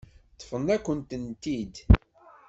Ṭṭfen-akent-ten-id. 0.33 1.75